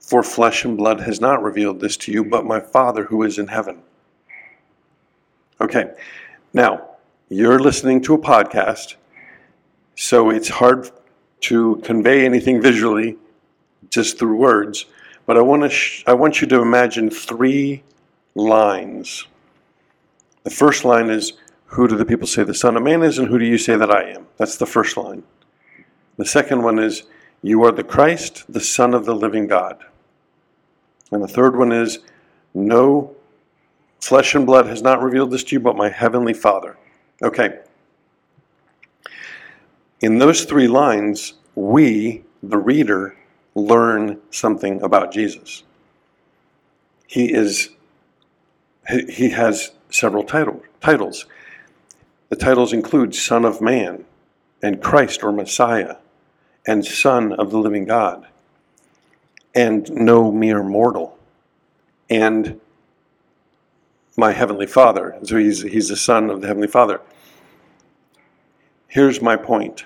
for 0.00 0.24
flesh 0.24 0.64
and 0.64 0.76
blood 0.76 1.00
has 1.00 1.20
not 1.20 1.44
revealed 1.44 1.78
this 1.78 1.96
to 1.98 2.12
you, 2.12 2.24
but 2.24 2.44
my 2.44 2.58
Father 2.58 3.04
who 3.04 3.22
is 3.22 3.38
in 3.38 3.46
heaven. 3.46 3.80
Okay, 5.60 5.92
now 6.52 6.84
you're 7.28 7.60
listening 7.60 8.02
to 8.02 8.14
a 8.14 8.18
podcast, 8.18 8.96
so 9.94 10.28
it's 10.28 10.48
hard 10.48 10.90
to 11.42 11.80
convey 11.84 12.24
anything 12.24 12.60
visually 12.60 13.16
just 13.88 14.18
through 14.18 14.34
words. 14.36 14.86
But 15.26 15.36
I 15.36 15.42
want 15.42 15.62
to 15.62 15.68
sh- 15.68 16.02
I 16.08 16.14
want 16.14 16.40
you 16.40 16.48
to 16.48 16.60
imagine 16.60 17.08
three 17.08 17.84
lines. 18.34 19.28
The 20.42 20.50
first 20.50 20.84
line 20.84 21.08
is, 21.08 21.34
"Who 21.66 21.86
do 21.86 21.96
the 21.96 22.04
people 22.04 22.26
say 22.26 22.42
the 22.42 22.52
Son 22.52 22.76
of 22.76 22.82
Man 22.82 23.04
is, 23.04 23.20
and 23.20 23.28
who 23.28 23.38
do 23.38 23.44
you 23.44 23.56
say 23.56 23.76
that 23.76 23.92
I 23.92 24.10
am?" 24.10 24.26
That's 24.38 24.56
the 24.56 24.66
first 24.66 24.96
line. 24.96 25.22
The 26.16 26.26
second 26.26 26.64
one 26.64 26.80
is, 26.80 27.04
"You 27.42 27.62
are 27.62 27.70
the 27.70 27.84
Christ, 27.84 28.42
the 28.48 28.60
Son 28.60 28.92
of 28.92 29.04
the 29.04 29.14
living 29.14 29.46
God." 29.46 29.84
And 31.12 31.22
the 31.22 31.28
third 31.28 31.56
one 31.56 31.70
is, 31.70 32.00
"No 32.52 33.14
Flesh 34.04 34.34
and 34.34 34.44
blood 34.44 34.66
has 34.66 34.82
not 34.82 35.00
revealed 35.00 35.30
this 35.30 35.42
to 35.44 35.54
you, 35.54 35.60
but 35.60 35.76
my 35.76 35.88
heavenly 35.88 36.34
Father. 36.34 36.76
Okay. 37.22 37.60
In 40.02 40.18
those 40.18 40.44
three 40.44 40.68
lines, 40.68 41.32
we, 41.54 42.22
the 42.42 42.58
reader, 42.58 43.16
learn 43.54 44.20
something 44.30 44.82
about 44.82 45.10
Jesus. 45.10 45.62
He 47.06 47.32
is 47.32 47.70
he 49.08 49.30
has 49.30 49.70
several 49.88 50.22
title, 50.22 50.62
titles. 50.82 51.24
The 52.28 52.36
titles 52.36 52.74
include 52.74 53.14
Son 53.14 53.46
of 53.46 53.62
Man 53.62 54.04
and 54.62 54.82
Christ 54.82 55.24
or 55.24 55.32
Messiah 55.32 55.96
and 56.66 56.84
Son 56.84 57.32
of 57.32 57.50
the 57.50 57.58
living 57.58 57.86
God 57.86 58.28
and 59.54 59.90
no 59.90 60.30
mere 60.30 60.62
mortal 60.62 61.18
and 62.10 62.60
my 64.16 64.32
heavenly 64.32 64.66
Father. 64.66 65.16
So 65.24 65.36
he's 65.36 65.62
he's 65.62 65.88
the 65.88 65.96
son 65.96 66.30
of 66.30 66.40
the 66.40 66.46
heavenly 66.46 66.68
Father. 66.68 67.00
Here's 68.88 69.20
my 69.20 69.36
point. 69.36 69.84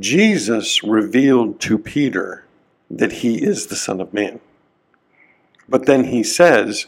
Jesus 0.00 0.82
revealed 0.82 1.60
to 1.60 1.78
Peter 1.78 2.44
that 2.90 3.12
he 3.12 3.42
is 3.42 3.66
the 3.66 3.76
Son 3.76 4.00
of 4.00 4.12
Man. 4.12 4.40
But 5.68 5.86
then 5.86 6.04
he 6.04 6.22
says, 6.24 6.86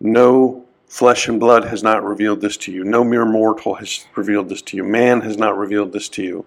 No 0.00 0.64
flesh 0.86 1.28
and 1.28 1.38
blood 1.38 1.64
has 1.64 1.82
not 1.82 2.02
revealed 2.02 2.40
this 2.40 2.56
to 2.58 2.72
you. 2.72 2.84
No 2.84 3.04
mere 3.04 3.24
mortal 3.24 3.74
has 3.74 4.06
revealed 4.16 4.48
this 4.48 4.62
to 4.62 4.76
you. 4.76 4.84
Man 4.84 5.20
has 5.20 5.36
not 5.36 5.56
revealed 5.58 5.92
this 5.92 6.08
to 6.10 6.22
you, 6.22 6.46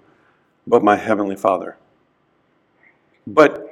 but 0.66 0.84
my 0.84 0.96
heavenly 0.96 1.36
Father. 1.36 1.78
But 3.28 3.71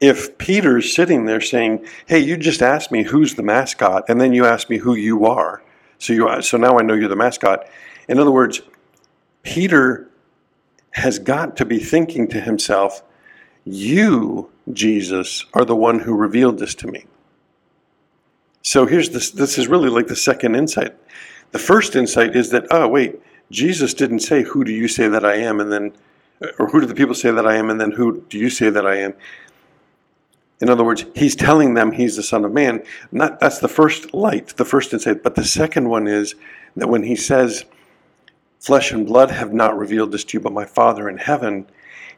if 0.00 0.36
Peter's 0.38 0.94
sitting 0.94 1.26
there 1.26 1.40
saying, 1.40 1.86
Hey, 2.06 2.18
you 2.18 2.36
just 2.36 2.62
asked 2.62 2.90
me 2.90 3.04
who's 3.04 3.34
the 3.34 3.42
mascot, 3.42 4.04
and 4.08 4.20
then 4.20 4.32
you 4.32 4.46
asked 4.46 4.70
me 4.70 4.78
who 4.78 4.94
you 4.94 5.26
are, 5.26 5.62
so, 6.00 6.14
you, 6.14 6.42
so 6.42 6.56
now 6.56 6.78
I 6.78 6.82
know 6.82 6.94
you're 6.94 7.08
the 7.08 7.16
mascot. 7.16 7.68
In 8.08 8.18
other 8.18 8.30
words, 8.30 8.62
Peter 9.42 10.08
has 10.92 11.18
got 11.18 11.56
to 11.58 11.64
be 11.64 11.78
thinking 11.78 12.26
to 12.28 12.40
himself, 12.40 13.02
You, 13.64 14.50
Jesus, 14.72 15.44
are 15.52 15.64
the 15.64 15.76
one 15.76 16.00
who 16.00 16.16
revealed 16.16 16.58
this 16.58 16.74
to 16.76 16.86
me. 16.86 17.04
So 18.62 18.86
here's 18.86 19.10
this 19.10 19.30
this 19.30 19.58
is 19.58 19.68
really 19.68 19.90
like 19.90 20.06
the 20.06 20.16
second 20.16 20.54
insight. 20.54 20.96
The 21.52 21.58
first 21.58 21.94
insight 21.94 22.34
is 22.34 22.50
that, 22.50 22.66
oh, 22.70 22.88
wait, 22.88 23.20
Jesus 23.50 23.92
didn't 23.94 24.20
say, 24.20 24.42
Who 24.42 24.64
do 24.64 24.72
you 24.72 24.88
say 24.88 25.06
that 25.08 25.24
I 25.24 25.34
am? 25.34 25.60
And 25.60 25.70
then, 25.70 25.92
or 26.58 26.68
who 26.68 26.80
do 26.80 26.86
the 26.86 26.94
people 26.94 27.14
say 27.14 27.30
that 27.30 27.46
I 27.46 27.56
am? 27.56 27.68
And 27.68 27.78
then, 27.78 27.90
who 27.90 28.22
do 28.28 28.38
you 28.38 28.48
say 28.48 28.70
that 28.70 28.86
I 28.86 28.96
am? 28.96 29.14
In 30.60 30.68
other 30.68 30.84
words, 30.84 31.06
he's 31.14 31.34
telling 31.34 31.74
them 31.74 31.92
he's 31.92 32.16
the 32.16 32.22
Son 32.22 32.44
of 32.44 32.52
Man. 32.52 32.82
Not, 33.10 33.40
that's 33.40 33.60
the 33.60 33.68
first 33.68 34.12
light, 34.12 34.48
the 34.56 34.64
first 34.64 34.92
insight. 34.92 35.22
But 35.22 35.34
the 35.34 35.44
second 35.44 35.88
one 35.88 36.06
is 36.06 36.34
that 36.76 36.88
when 36.88 37.02
he 37.02 37.16
says, 37.16 37.64
Flesh 38.60 38.92
and 38.92 39.06
blood 39.06 39.30
have 39.30 39.54
not 39.54 39.78
revealed 39.78 40.12
this 40.12 40.22
to 40.24 40.36
you, 40.36 40.40
but 40.40 40.52
my 40.52 40.66
Father 40.66 41.08
in 41.08 41.16
heaven, 41.16 41.66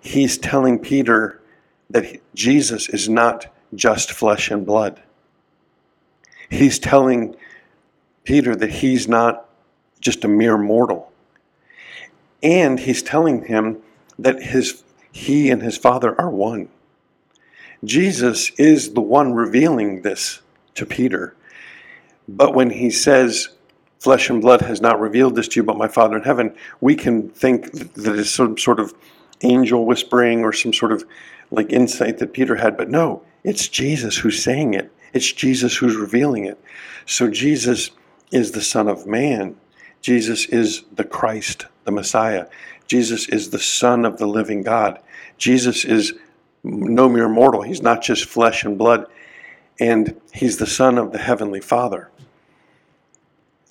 he's 0.00 0.36
telling 0.36 0.80
Peter 0.80 1.40
that 1.90 2.20
Jesus 2.34 2.88
is 2.88 3.08
not 3.08 3.46
just 3.74 4.10
flesh 4.10 4.50
and 4.50 4.66
blood. 4.66 5.00
He's 6.50 6.80
telling 6.80 7.36
Peter 8.24 8.56
that 8.56 8.70
he's 8.70 9.06
not 9.06 9.48
just 10.00 10.24
a 10.24 10.28
mere 10.28 10.58
mortal. 10.58 11.12
And 12.42 12.80
he's 12.80 13.04
telling 13.04 13.44
him 13.44 13.78
that 14.18 14.42
his, 14.42 14.82
he 15.12 15.48
and 15.48 15.62
his 15.62 15.76
Father 15.76 16.20
are 16.20 16.28
one. 16.28 16.68
Jesus 17.84 18.50
is 18.58 18.94
the 18.94 19.00
one 19.00 19.32
revealing 19.32 20.02
this 20.02 20.40
to 20.74 20.86
Peter. 20.86 21.34
But 22.28 22.54
when 22.54 22.70
he 22.70 22.90
says, 22.90 23.48
Flesh 23.98 24.30
and 24.30 24.40
blood 24.40 24.62
has 24.62 24.80
not 24.80 24.98
revealed 24.98 25.36
this 25.36 25.46
to 25.46 25.60
you, 25.60 25.62
but 25.62 25.76
my 25.76 25.86
Father 25.86 26.16
in 26.16 26.24
heaven, 26.24 26.54
we 26.80 26.96
can 26.96 27.28
think 27.28 27.70
that 27.94 28.18
it's 28.18 28.30
some 28.30 28.58
sort 28.58 28.80
of 28.80 28.92
angel 29.42 29.86
whispering 29.86 30.42
or 30.42 30.52
some 30.52 30.72
sort 30.72 30.90
of 30.90 31.04
like 31.52 31.72
insight 31.72 32.18
that 32.18 32.32
Peter 32.32 32.56
had. 32.56 32.76
But 32.76 32.90
no, 32.90 33.22
it's 33.44 33.68
Jesus 33.68 34.16
who's 34.16 34.42
saying 34.42 34.74
it, 34.74 34.90
it's 35.12 35.32
Jesus 35.32 35.76
who's 35.76 35.94
revealing 35.94 36.46
it. 36.46 36.58
So 37.06 37.28
Jesus 37.28 37.90
is 38.32 38.50
the 38.52 38.62
Son 38.62 38.88
of 38.88 39.06
Man. 39.06 39.54
Jesus 40.00 40.46
is 40.46 40.82
the 40.92 41.04
Christ, 41.04 41.66
the 41.84 41.92
Messiah. 41.92 42.46
Jesus 42.88 43.28
is 43.28 43.50
the 43.50 43.60
Son 43.60 44.04
of 44.04 44.18
the 44.18 44.26
living 44.26 44.62
God. 44.62 45.00
Jesus 45.38 45.84
is 45.84 46.14
no 46.64 47.08
mere 47.08 47.28
mortal. 47.28 47.62
He's 47.62 47.82
not 47.82 48.02
just 48.02 48.24
flesh 48.24 48.64
and 48.64 48.78
blood, 48.78 49.06
and 49.80 50.20
he's 50.32 50.58
the 50.58 50.66
Son 50.66 50.98
of 50.98 51.12
the 51.12 51.18
Heavenly 51.18 51.60
Father. 51.60 52.10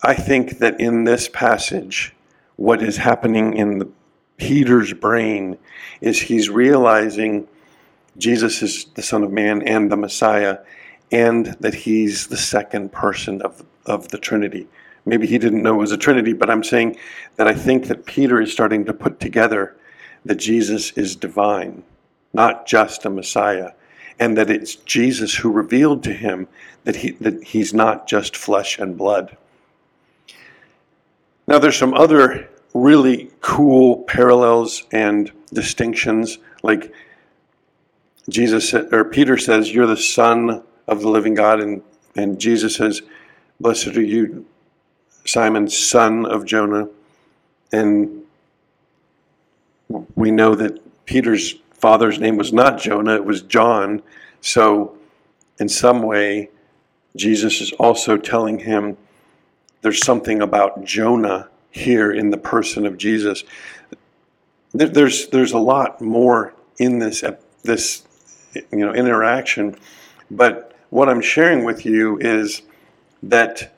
I 0.04 0.14
think 0.14 0.60
that 0.60 0.80
in 0.80 1.04
this 1.04 1.30
passage, 1.30 2.14
what 2.56 2.82
is 2.82 2.98
happening 2.98 3.56
in 3.56 3.80
the, 3.80 3.90
Peter's 4.38 4.94
brain 4.94 5.58
is 6.02 6.24
he's 6.24 6.50
realizing 6.50 7.48
Jesus 8.18 8.64
is 8.64 8.86
the 8.96 9.04
Son 9.04 9.24
of 9.24 9.32
Man 9.32 9.62
and 9.62 9.92
the 9.92 9.98
Messiah, 9.98 10.60
and 11.12 11.56
that 11.60 11.76
he's 11.76 12.28
the 12.28 12.38
second 12.38 12.92
person 12.92 13.42
of, 13.44 13.64
of 13.86 14.08
the 14.08 14.18
Trinity. 14.18 14.68
Maybe 15.06 15.28
he 15.28 15.38
didn't 15.38 15.64
know 15.64 15.76
it 15.76 15.78
was 15.78 15.92
a 15.92 15.98
Trinity, 15.98 16.34
but 16.34 16.50
I'm 16.50 16.64
saying 16.64 16.98
that 17.36 17.48
I 17.48 17.54
think 17.54 17.88
that 17.88 18.06
Peter 18.06 18.42
is 18.42 18.52
starting 18.52 18.86
to 18.86 18.94
put 18.94 19.20
together 19.20 19.76
that 20.26 20.36
Jesus 20.36 20.92
is 20.92 21.16
divine 21.16 21.84
not 22.34 22.66
just 22.66 23.06
a 23.06 23.10
Messiah, 23.10 23.72
and 24.20 24.38
that 24.38 24.50
it's 24.50 24.76
Jesus 24.76 25.36
who 25.36 25.52
revealed 25.52 26.04
to 26.04 26.14
him 26.14 26.48
that, 26.84 26.98
he, 26.98 27.12
that 27.12 27.44
he's 27.44 27.74
not 27.74 28.08
just 28.08 28.36
flesh 28.38 28.80
and 28.80 28.98
blood. 28.98 29.36
Now, 31.48 31.60
there's 31.60 31.78
some 31.78 31.94
other 31.94 32.50
really 32.74 33.32
cool 33.42 34.04
parallels 34.04 34.84
and 34.92 35.32
distinctions, 35.54 36.38
like 36.64 36.94
Jesus 38.30 38.74
or 38.74 39.04
Peter 39.04 39.38
says, 39.38 39.74
"You're 39.74 39.88
the 39.88 39.98
Son 39.98 40.64
of 40.88 41.02
the 41.02 41.10
living 41.10 41.34
God," 41.34 41.60
and 41.60 41.82
and 42.16 42.40
Jesus 42.40 42.76
says, 42.76 43.02
"Blessed 43.60 43.98
are 43.98 44.02
you, 44.02 44.46
Simon, 45.26 45.68
son 45.68 46.26
of 46.26 46.46
Jonah," 46.46 46.88
and 47.74 48.22
we 50.16 50.32
know 50.32 50.56
that 50.56 50.80
Peter's 51.06 51.56
father's 51.82 52.20
name 52.20 52.38
was 52.38 52.54
not 52.54 52.80
Jonah, 52.80 53.16
it 53.16 53.26
was 53.26 53.42
John. 53.42 54.02
So, 54.40 54.98
in 55.60 55.68
some 55.68 56.04
way, 56.04 56.50
Jesus 57.16 57.60
is 57.60 57.72
also 57.74 58.18
telling 58.18 58.60
him 58.60 58.98
there's 59.82 60.04
something 60.06 60.42
about 60.42 60.84
Jonah 60.84 61.50
here 61.72 62.12
in 62.12 62.30
the 62.30 62.38
person 62.38 62.86
of 62.86 62.98
Jesus. 62.98 63.44
There's 64.74 65.28
there's 65.28 65.52
a 65.52 65.60
lot 65.60 66.02
more 66.02 66.54
in 66.78 67.00
this 67.00 67.24
this 67.64 68.04
you 68.54 68.86
know 68.86 68.94
interaction, 68.94 69.76
but 70.30 70.76
what 70.90 71.10
I'm 71.10 71.22
sharing 71.22 71.66
with 71.66 71.86
you 71.86 72.18
is 72.20 72.62
that 73.24 73.74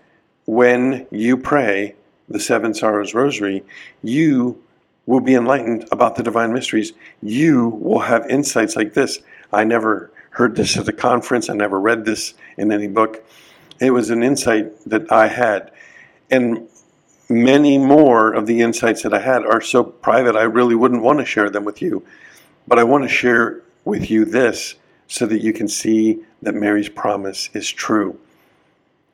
when 0.46 1.08
you 1.12 1.38
pray 1.38 1.96
the 2.28 2.39
Seven 2.39 2.74
Sorrows 2.74 3.13
Rosary, 3.13 3.63
you 4.04 4.62
will 5.06 5.20
be 5.20 5.36
enlightened 5.36 5.88
about 5.92 6.16
the 6.16 6.24
divine 6.24 6.54
mysteries. 6.54 6.94
You 7.22 7.70
will 7.70 8.00
have 8.00 8.30
insights 8.30 8.76
like 8.76 8.94
this. 8.94 9.20
I 9.52 9.63
never 9.63 10.12
heard 10.32 10.56
this 10.56 10.78
at 10.78 10.88
a 10.88 10.94
conference, 10.94 11.50
I 11.50 11.54
never 11.54 11.80
read 11.80 12.06
this 12.06 12.34
in 12.58 12.72
any 12.72 12.88
book. 12.88 13.24
It 13.80 13.92
was 13.92 14.10
an 14.10 14.24
insight 14.24 14.72
that 14.86 15.12
I 15.12 15.28
had. 15.28 15.72
And 16.32 16.68
many 17.30 17.78
more 17.78 18.34
of 18.34 18.48
the 18.48 18.62
insights 18.62 19.04
that 19.04 19.13
I 19.13 19.20
had 19.20 19.46
are 19.46 19.62
so 19.62 19.84
private, 19.84 20.36
I 20.36 20.44
really 20.44 20.76
wouldn't 20.76 21.04
want 21.04 21.20
to 21.20 21.26
share 21.26 21.50
them 21.50 21.66
with 21.66 21.82
you. 21.82 22.04
But 22.68 22.80
I 22.80 22.84
want 22.84 23.04
to 23.04 23.10
share 23.10 23.62
with 23.86 24.10
you 24.10 24.26
this 24.26 24.76
so 25.08 25.26
that 25.28 25.42
you 25.42 25.54
can 25.54 25.68
see 25.68 26.24
that 26.42 26.56
Mary's 26.56 26.89
promise 26.89 27.50
is 27.54 27.70
true 27.70 28.20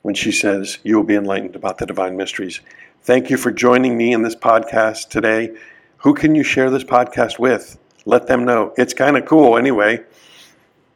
when 0.02 0.16
she 0.16 0.32
says, 0.32 0.78
You 0.84 0.96
will 0.96 1.04
be 1.04 1.16
enlightened 1.16 1.56
about 1.56 1.78
the 1.78 1.86
divine 1.86 2.16
mysteries. 2.16 2.62
Thank 3.02 3.30
you 3.30 3.38
for 3.38 3.52
joining 3.52 3.98
me 3.98 4.14
in 4.14 4.22
this 4.22 4.36
podcast 4.36 5.10
today. 5.10 5.56
Who 6.04 6.14
can 6.14 6.34
you 6.34 6.44
share 6.44 6.70
this 6.70 6.86
podcast 6.86 7.40
with? 7.40 7.78
Let 8.06 8.28
them 8.28 8.46
know. 8.46 8.74
It's 8.78 8.94
kind 8.94 9.18
of 9.18 9.26
cool 9.26 9.58
anyway. 9.58 10.06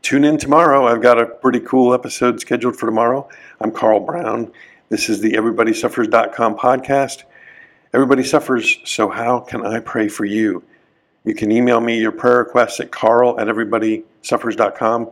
Tune 0.01 0.23
in 0.23 0.37
tomorrow. 0.37 0.87
I've 0.87 1.01
got 1.01 1.19
a 1.19 1.25
pretty 1.25 1.59
cool 1.59 1.93
episode 1.93 2.39
scheduled 2.39 2.77
for 2.77 2.85
tomorrow. 2.85 3.27
I'm 3.59 3.71
Carl 3.71 3.99
Brown. 3.99 4.53
This 4.87 5.09
is 5.09 5.19
the 5.19 5.33
EverybodySuffers.com 5.33 6.55
podcast. 6.57 7.23
Everybody 7.93 8.23
suffers, 8.23 8.79
so 8.85 9.09
how 9.09 9.41
can 9.41 9.65
I 9.65 9.81
pray 9.81 10.07
for 10.07 10.23
you? 10.23 10.63
You 11.25 11.35
can 11.35 11.51
email 11.51 11.81
me 11.81 11.99
your 11.99 12.13
prayer 12.13 12.37
requests 12.37 12.79
at 12.79 12.93
carl 12.93 13.37
at 13.37 13.47
everybodysuffers.com. 13.47 15.11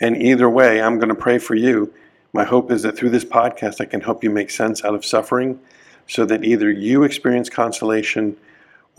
And 0.00 0.20
either 0.20 0.50
way, 0.50 0.82
I'm 0.82 0.98
going 0.98 1.08
to 1.08 1.14
pray 1.14 1.38
for 1.38 1.54
you. 1.54 1.94
My 2.34 2.44
hope 2.44 2.70
is 2.70 2.82
that 2.82 2.94
through 2.94 3.10
this 3.10 3.24
podcast, 3.24 3.80
I 3.80 3.86
can 3.86 4.02
help 4.02 4.22
you 4.22 4.28
make 4.28 4.50
sense 4.50 4.84
out 4.84 4.94
of 4.94 5.02
suffering 5.02 5.60
so 6.06 6.26
that 6.26 6.44
either 6.44 6.70
you 6.70 7.04
experience 7.04 7.48
consolation 7.48 8.36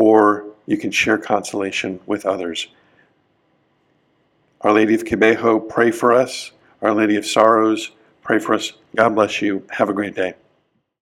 or 0.01 0.45
you 0.65 0.77
can 0.77 0.91
share 0.91 1.17
consolation 1.17 1.99
with 2.07 2.25
others. 2.25 2.67
Our 4.61 4.73
Lady 4.73 4.95
of 4.95 5.03
Kibeho, 5.03 5.69
pray 5.69 5.91
for 5.91 6.13
us. 6.13 6.51
Our 6.81 6.93
Lady 6.93 7.15
of 7.15 7.25
Sorrows, 7.25 7.91
Pray 8.21 8.39
for 8.39 8.53
us. 8.53 8.73
God 8.95 9.15
bless 9.15 9.41
you. 9.41 9.65
Have 9.71 9.89
a 9.89 9.93
great 9.93 10.15
day. 10.15 10.35